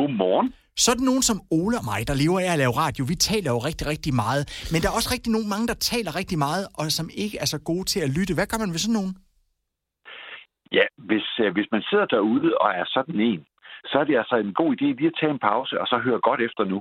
Godmorgen. 0.00 0.48
Sådan 0.86 1.04
nogen 1.10 1.24
som 1.30 1.38
Ole 1.60 1.76
og 1.80 1.86
mig, 1.92 2.00
der 2.10 2.20
lever 2.22 2.38
af 2.44 2.50
at 2.52 2.60
lave 2.62 2.74
radio, 2.84 3.02
vi 3.12 3.16
taler 3.30 3.50
jo 3.54 3.60
rigtig, 3.68 3.84
rigtig 3.92 4.12
meget. 4.24 4.42
Men 4.72 4.78
der 4.80 4.88
er 4.88 4.96
også 4.98 5.10
rigtig 5.14 5.30
nogen, 5.36 5.48
mange, 5.54 5.66
der 5.72 5.78
taler 5.92 6.10
rigtig 6.20 6.38
meget, 6.46 6.64
og 6.78 6.84
som 6.98 7.06
ikke 7.24 7.36
er 7.42 7.48
så 7.54 7.58
gode 7.70 7.86
til 7.92 8.00
at 8.06 8.12
lytte. 8.16 8.32
Hvad 8.36 8.46
gør 8.50 8.62
man 8.62 8.72
ved 8.74 8.80
sådan 8.82 8.98
nogen? 9.00 9.14
Ja, 10.78 10.86
hvis, 11.08 11.26
øh, 11.42 11.50
hvis 11.56 11.68
man 11.74 11.82
sidder 11.88 12.06
derude 12.14 12.50
og 12.64 12.68
er 12.80 12.86
sådan 12.96 13.18
en, 13.30 13.40
så 13.90 13.94
er 14.00 14.06
det 14.08 14.16
altså 14.22 14.36
en 14.36 14.54
god 14.60 14.70
idé 14.76 14.86
lige 14.98 15.12
at 15.12 15.18
tage 15.20 15.32
en 15.36 15.44
pause 15.50 15.74
og 15.82 15.86
så 15.90 15.96
høre 16.06 16.20
godt 16.28 16.40
efter 16.48 16.64
nu. 16.72 16.78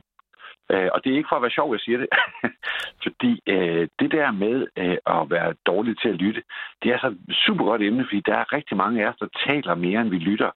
Øh, 0.72 0.90
og 0.94 0.98
det 1.02 1.10
er 1.10 1.18
ikke 1.18 1.32
for 1.32 1.40
at 1.40 1.46
være 1.46 1.58
sjov, 1.58 1.70
jeg 1.76 1.84
siger 1.86 1.98
det. 1.98 2.10
fordi 3.06 3.32
øh, 3.54 3.88
det 4.00 4.10
der 4.18 4.32
med 4.32 4.58
øh, 4.82 4.98
at 5.16 5.22
være 5.36 5.54
dårlig 5.70 5.94
til 6.02 6.10
at 6.10 6.22
lytte, 6.24 6.42
det 6.80 6.88
er 6.90 6.94
altså 6.94 7.08
et 7.08 7.36
super 7.46 7.66
godt 7.66 7.82
emne, 7.82 8.06
fordi 8.06 8.22
der 8.30 8.36
er 8.38 8.54
rigtig 8.58 8.78
mange 8.78 8.98
af 9.02 9.10
os, 9.10 9.22
der 9.24 9.30
taler 9.48 9.76
mere, 9.76 10.02
end 10.02 10.10
vi 10.10 10.20
lytter. 10.30 10.52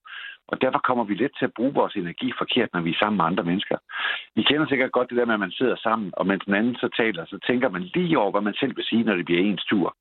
Og 0.53 0.61
derfor 0.63 0.79
kommer 0.87 1.03
vi 1.03 1.13
lidt 1.13 1.35
til 1.37 1.45
at 1.45 1.55
bruge 1.57 1.73
vores 1.73 1.95
energi 1.95 2.27
forkert, 2.41 2.69
når 2.73 2.81
vi 2.81 2.91
er 2.91 2.99
sammen 3.01 3.17
med 3.17 3.25
andre 3.25 3.43
mennesker. 3.49 3.77
Vi 4.35 4.41
kender 4.49 4.65
sikkert 4.67 4.91
godt 4.91 5.09
det 5.09 5.17
der 5.17 5.25
med, 5.25 5.33
at 5.33 5.45
man 5.47 5.57
sidder 5.59 5.77
sammen, 5.87 6.07
og 6.17 6.27
mens 6.27 6.43
den 6.45 6.53
anden 6.59 6.75
så 6.75 6.87
taler, 7.01 7.25
så 7.25 7.37
tænker 7.47 7.69
man 7.69 7.83
lige 7.95 8.19
over, 8.19 8.31
hvad 8.31 8.45
man 8.49 8.59
selv 8.61 8.73
vil 8.77 8.85
sige, 8.89 9.03
når 9.03 9.15
det 9.15 9.25
bliver 9.25 9.41
ens 9.41 9.65
tur. 9.69 9.95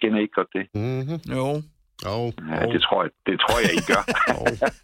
Kender 0.00 0.18
I 0.18 0.22
ikke 0.22 0.38
godt 0.40 0.52
det? 0.56 0.64
Mm-hmm. 0.74 1.18
Jo. 1.36 1.46
Oh, 2.12 2.28
Ja, 2.50 2.66
det 2.74 2.82
tror 2.86 3.02
jeg, 3.02 3.10
det 3.26 3.36
tror 3.40 3.58
jeg, 3.64 3.72
I 3.80 3.82
gør. 3.92 4.02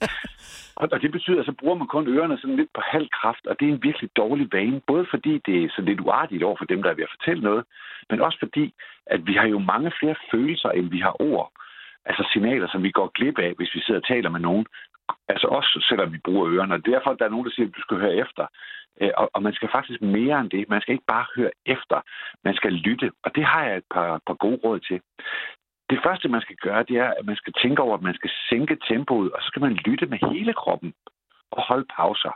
og, 0.81 0.89
og 0.93 0.99
det 1.03 1.11
betyder, 1.13 1.41
at 1.41 1.47
så 1.47 1.55
bruger 1.61 1.79
man 1.79 1.89
kun 1.95 2.09
ørerne 2.15 2.39
sådan 2.39 2.57
lidt 2.57 2.73
på 2.75 2.83
halv 2.95 3.09
kraft, 3.21 3.45
og 3.47 3.55
det 3.61 3.65
er 3.69 3.73
en 3.73 3.83
virkelig 3.89 4.11
dårlig 4.17 4.47
vane. 4.53 4.81
Både 4.87 5.07
fordi 5.11 5.33
det 5.47 5.57
er 5.65 5.69
så 5.77 5.83
lidt 5.83 6.01
uartigt 6.01 6.43
over 6.43 6.57
for 6.59 6.65
dem, 6.65 6.83
der 6.83 6.91
er 6.91 6.99
ved 6.99 7.09
at 7.09 7.15
fortælle 7.17 7.43
noget, 7.43 7.65
men 8.11 8.21
også 8.21 8.39
fordi, 8.45 8.75
at 9.07 9.21
vi 9.27 9.35
har 9.41 9.47
jo 9.55 9.59
mange 9.59 9.93
flere 9.99 10.17
følelser, 10.31 10.71
end 10.71 10.91
vi 10.91 11.01
har 11.07 11.23
ord. 11.23 11.53
Altså 12.09 12.23
signaler, 12.33 12.69
som 12.73 12.83
vi 12.83 12.91
går 12.91 13.09
glip 13.19 13.39
af, 13.39 13.53
hvis 13.57 13.75
vi 13.75 13.81
sidder 13.83 14.01
og 14.01 14.07
taler 14.07 14.31
med 14.31 14.41
nogen. 14.41 14.67
Altså 15.35 15.47
også 15.47 15.73
selvom 15.89 16.13
vi 16.13 16.19
bruger 16.27 16.47
ørerne. 16.55 16.75
Og 16.75 16.87
derfor 16.87 17.13
der 17.15 17.25
er 17.25 17.29
nogen, 17.35 17.47
der 17.47 17.53
siger, 17.55 17.67
at 17.69 17.77
du 17.77 17.81
skal 17.87 17.97
høre 18.05 18.17
efter. 18.25 18.45
Øh, 19.01 19.11
Og, 19.17 19.31
og 19.35 19.43
man 19.43 19.53
skal 19.57 19.69
faktisk 19.77 20.01
mere 20.03 20.41
end 20.41 20.51
det. 20.51 20.69
Man 20.69 20.81
skal 20.81 20.93
ikke 20.93 21.13
bare 21.15 21.27
høre 21.37 21.51
efter. 21.67 21.99
Man 22.45 22.55
skal 22.55 22.73
lytte. 22.73 23.09
Og 23.25 23.31
det 23.37 23.45
har 23.45 23.63
jeg 23.67 23.77
et 23.77 23.89
par, 23.95 24.21
par 24.27 24.35
gode 24.45 24.61
råd 24.65 24.81
til. 24.81 25.01
Det 25.91 25.99
første, 26.07 26.29
man 26.29 26.41
skal 26.41 26.57
gøre, 26.67 26.83
det 26.91 26.97
er, 26.97 27.11
at 27.19 27.25
man 27.31 27.37
skal 27.37 27.53
tænke 27.63 27.83
over, 27.83 27.95
at 27.97 28.03
man 28.09 28.15
skal 28.15 28.31
sænke 28.51 28.77
tempoet, 28.89 29.33
og 29.33 29.39
så 29.43 29.47
skal 29.47 29.63
man 29.63 29.73
lytte 29.87 30.07
med 30.07 30.19
hele 30.33 30.53
kroppen 30.53 30.93
og 31.53 31.63
holde 31.69 31.87
pauser. 31.97 32.35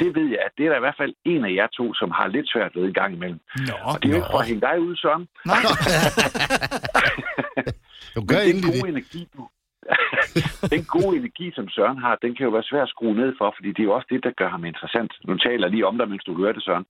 Det 0.00 0.14
ved 0.14 0.26
jeg, 0.28 0.38
at 0.46 0.50
det 0.58 0.64
er 0.66 0.70
der 0.70 0.76
i 0.76 0.80
hvert 0.86 0.96
fald 1.02 1.14
en 1.24 1.44
af 1.44 1.52
jer 1.54 1.66
to, 1.66 1.94
som 1.94 2.10
har 2.10 2.26
lidt 2.26 2.48
svært 2.52 2.72
ved 2.76 2.88
i 2.88 2.92
gang 2.92 3.14
imellem. 3.14 3.40
Nå, 3.56 3.74
Og 3.82 4.02
det 4.02 4.08
er 4.08 4.12
jo 4.12 4.16
ikke 4.16 4.32
for 4.34 4.38
at 4.38 4.46
hænge 4.46 4.60
dig 4.60 4.80
ud, 4.80 4.96
Søren. 4.96 5.28
Nej. 5.46 5.56
Jo, 8.16 8.20
Men 8.20 8.26
gør 8.28 8.38
den 8.40 8.48
endelig 8.48 8.64
gode 8.72 8.82
det. 8.82 8.88
energi, 8.88 9.28
du... 9.36 9.48
den 10.74 10.84
gode 10.84 11.16
energi, 11.16 11.52
som 11.54 11.68
Søren 11.68 11.98
har, 11.98 12.18
den 12.22 12.34
kan 12.34 12.44
jo 12.44 12.50
være 12.50 12.62
svær 12.70 12.82
at 12.82 12.88
skrue 12.88 13.14
ned 13.14 13.34
for, 13.38 13.54
fordi 13.56 13.68
det 13.68 13.80
er 13.80 13.90
jo 13.90 13.94
også 13.94 14.08
det, 14.10 14.24
der 14.24 14.30
gør 14.30 14.48
ham 14.48 14.64
interessant. 14.64 15.12
Nu 15.24 15.36
taler 15.36 15.66
jeg 15.66 15.70
lige 15.70 15.86
om 15.86 15.98
dig, 15.98 16.08
mens 16.08 16.24
du 16.24 16.36
hører 16.36 16.52
det, 16.52 16.64
Søren. 16.64 16.86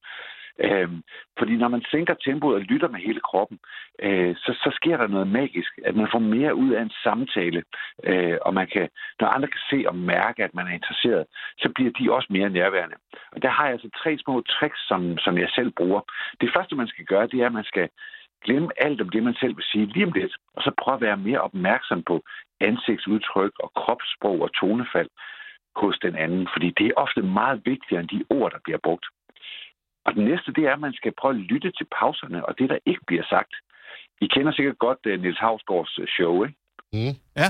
Øhm, 0.59 1.03
fordi 1.39 1.57
når 1.57 1.69
man 1.69 1.83
sænker 1.91 2.15
tempoet 2.15 2.55
og 2.55 2.61
lytter 2.61 2.89
med 2.89 3.01
hele 3.01 3.21
kroppen, 3.21 3.59
øh, 4.03 4.37
så, 4.37 4.53
så 4.65 4.71
sker 4.75 4.97
der 4.97 5.07
noget 5.07 5.29
magisk, 5.29 5.79
at 5.85 5.97
man 5.97 6.09
får 6.13 6.19
mere 6.19 6.55
ud 6.55 6.71
af 6.71 6.83
en 6.83 6.93
samtale, 7.03 7.63
øh, 8.05 8.37
og 8.43 8.55
man 8.55 8.67
kan, 8.73 8.89
når 9.21 9.29
andre 9.29 9.49
kan 9.49 9.61
se 9.71 9.85
og 9.89 9.97
mærke, 9.97 10.45
at 10.45 10.55
man 10.55 10.67
er 10.67 10.75
interesseret, 10.75 11.25
så 11.59 11.69
bliver 11.75 11.91
de 11.99 12.13
også 12.13 12.29
mere 12.31 12.51
nærværende. 12.51 12.97
Og 13.33 13.43
der 13.43 13.49
har 13.49 13.65
jeg 13.65 13.73
altså 13.73 13.91
tre 14.03 14.19
små 14.19 14.41
tricks, 14.41 14.81
som, 14.89 15.19
som 15.19 15.39
jeg 15.39 15.49
selv 15.55 15.71
bruger. 15.71 16.01
Det 16.41 16.51
første, 16.57 16.77
man 16.77 16.89
skal 16.89 17.05
gøre, 17.05 17.27
det 17.27 17.41
er, 17.41 17.47
at 17.47 17.53
man 17.53 17.65
skal 17.65 17.89
glemme 18.45 18.71
alt 18.77 19.01
om 19.01 19.09
det, 19.09 19.23
man 19.23 19.35
selv 19.35 19.57
vil 19.57 19.65
sige 19.73 19.87
lige 19.87 20.07
om 20.07 20.13
lidt, 20.13 20.35
og 20.55 20.63
så 20.63 20.71
prøve 20.83 20.95
at 20.95 21.01
være 21.01 21.17
mere 21.17 21.41
opmærksom 21.41 22.03
på 22.03 22.23
ansigtsudtryk 22.61 23.53
og 23.65 23.73
kropssprog 23.81 24.41
og 24.41 24.55
tonefald 24.55 25.11
hos 25.77 25.99
den 25.99 26.17
anden, 26.17 26.49
fordi 26.55 26.69
det 26.79 26.87
er 26.87 27.01
ofte 27.05 27.23
meget 27.23 27.63
vigtigere 27.65 28.01
end 28.01 28.09
de 28.09 28.25
ord, 28.31 28.53
der 28.53 28.59
bliver 28.65 28.79
brugt. 28.83 29.07
Og 30.05 30.15
den 30.15 30.25
næste, 30.25 30.53
det 30.53 30.65
er, 30.65 30.73
at 30.73 30.81
man 30.81 30.93
skal 30.93 31.13
prøve 31.21 31.35
at 31.35 31.41
lytte 31.41 31.71
til 31.71 31.87
pauserne, 31.99 32.47
og 32.47 32.59
det, 32.59 32.71
der 32.71 32.79
ikke 32.87 33.05
bliver 33.07 33.25
sagt. 33.29 33.55
I 34.21 34.27
kender 34.27 34.53
sikkert 34.53 34.79
godt 34.79 34.99
uh, 35.07 35.13
Niels 35.13 35.39
Havsgaards 35.39 35.99
øh, 35.99 36.09
show, 36.09 36.45
ikke? 36.45 36.57
Mm. 36.93 37.15
Ja. 37.41 37.49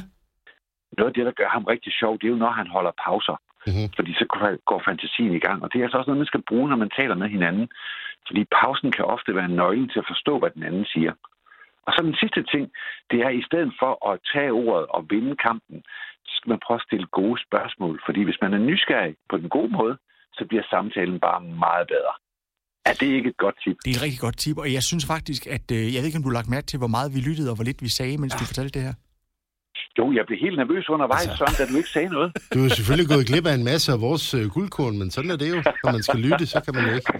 Noget 0.99 1.11
af 1.11 1.15
det, 1.15 1.27
der 1.27 1.33
gør 1.33 1.49
ham 1.49 1.65
rigtig 1.65 1.93
sjov, 1.93 2.13
det 2.19 2.25
er 2.25 2.29
jo, 2.29 2.37
når 2.45 2.51
han 2.51 2.67
holder 2.67 2.93
pauser. 3.05 3.37
Mhm. 3.67 3.87
Fordi 3.97 4.13
så 4.21 4.25
går- 4.69 4.83
fantasien 4.91 5.33
i 5.35 5.43
gang. 5.47 5.59
Og 5.63 5.69
det 5.73 5.79
er 5.79 5.85
altså 5.85 5.99
også 5.99 6.09
noget, 6.11 6.23
man 6.25 6.33
skal 6.33 6.47
bruge, 6.51 6.69
når 6.69 6.77
man 6.85 6.91
taler 6.99 7.15
med 7.23 7.29
hinanden. 7.37 7.67
Fordi 8.27 8.43
pausen 8.59 8.91
kan 8.97 9.05
ofte 9.15 9.35
være 9.39 9.49
nøglen 9.61 9.89
til 9.93 9.99
at 10.03 10.11
forstå, 10.13 10.33
hvad 10.39 10.51
den 10.57 10.63
anden 10.69 10.87
siger. 10.95 11.13
Og 11.87 11.91
så 11.95 12.01
den 12.09 12.17
sidste 12.23 12.43
ting, 12.53 12.65
det 13.11 13.19
er, 13.23 13.29
at 13.29 13.35
i 13.43 13.45
stedet 13.49 13.73
for 13.81 13.93
at 14.11 14.15
tage 14.33 14.53
ordet 14.53 14.87
og 14.97 15.01
vinde 15.11 15.35
kampen, 15.47 15.77
så 16.27 16.33
skal 16.37 16.49
man 16.53 16.61
prøve 16.67 16.79
at 16.81 16.87
stille 16.89 17.07
gode 17.21 17.37
spørgsmål. 17.47 17.95
Fordi 18.07 18.21
hvis 18.29 18.39
man 18.43 18.53
er 18.55 18.63
nysgerrig 18.71 19.15
på 19.31 19.37
den 19.41 19.49
gode 19.57 19.73
måde, 19.79 19.95
så 20.39 20.43
bliver 20.49 20.65
samtalen 20.75 21.19
bare 21.21 21.41
meget 21.67 21.87
bedre. 21.95 22.15
Er 22.91 22.95
det 23.01 23.07
ikke 23.19 23.29
et 23.29 23.37
godt 23.37 23.57
tip? 23.65 23.77
Det 23.85 23.91
er 23.91 23.97
et 23.99 24.03
rigtig 24.07 24.21
godt 24.27 24.39
tip, 24.39 24.59
og 24.59 24.73
jeg 24.77 24.83
synes 24.91 25.05
faktisk, 25.15 25.43
at 25.57 25.67
øh, 25.77 25.83
jeg 25.93 25.99
ved 26.01 26.07
ikke, 26.09 26.21
om 26.21 26.23
du 26.27 26.29
har 26.33 26.39
lagt 26.41 26.51
mærke 26.57 26.67
til, 26.71 26.79
hvor 26.83 26.93
meget 26.97 27.15
vi 27.15 27.21
lyttede, 27.29 27.51
og 27.51 27.57
hvor 27.57 27.65
lidt 27.65 27.83
vi 27.83 27.89
sagde, 27.99 28.19
mens 28.19 28.33
du 28.41 28.45
fortalte 28.53 28.75
det 28.79 28.83
her. 28.89 28.95
Jo, 29.99 30.13
jeg 30.13 30.25
blev 30.27 30.39
helt 30.39 30.57
nervøs 30.63 30.89
undervejs, 30.89 31.27
Altså. 31.29 31.37
Søren, 31.39 31.55
da 31.59 31.73
du 31.73 31.77
ikke 31.77 31.89
sagde 31.97 32.09
noget. 32.09 32.29
Du 32.55 32.59
er 32.65 32.69
selvfølgelig 32.69 33.09
gået 33.15 33.27
glip 33.27 33.47
af 33.47 33.55
en 33.55 33.65
masse 33.65 33.93
af 33.93 34.01
vores 34.01 34.35
øh, 34.35 34.45
guldkorn, 34.55 34.99
men 34.99 35.11
sådan 35.11 35.31
er 35.31 35.37
det 35.37 35.49
jo. 35.55 35.59
Når 35.85 35.93
man 35.93 36.03
skal 36.03 36.21
lytte, 36.27 36.47
så 36.47 36.59
kan 36.65 36.75
man 36.75 36.95
ikke. 36.95 37.13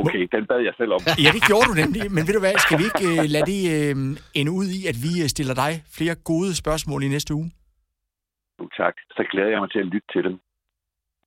Okay, 0.00 0.22
den 0.34 0.42
bad 0.50 0.60
jeg 0.68 0.74
selv 0.80 0.92
om. 0.96 1.00
Ja, 1.24 1.30
det 1.36 1.42
gjorde 1.48 1.66
du 1.70 1.74
nemlig, 1.82 2.02
men 2.16 2.22
ved 2.26 2.34
du 2.38 2.42
hvad, 2.46 2.54
skal 2.66 2.78
vi 2.80 2.84
ikke 2.90 3.04
øh, 3.10 3.24
lade 3.34 3.46
det 3.52 3.60
øh, 3.76 3.94
ende 4.40 4.50
ud 4.60 4.66
i, 4.78 4.80
at 4.90 4.96
vi 5.04 5.12
øh, 5.22 5.28
stiller 5.34 5.54
dig 5.64 5.72
flere 5.98 6.14
gode 6.30 6.50
spørgsmål 6.62 7.00
i 7.06 7.08
næste 7.16 7.34
uge? 7.38 7.48
Jo, 8.58 8.64
tak. 8.80 8.94
Så 9.16 9.22
glæder 9.30 9.50
jeg 9.54 9.60
mig 9.60 9.70
til 9.72 9.78
at 9.84 9.88
lytte 9.92 10.08
til 10.14 10.22
dem. 10.26 10.34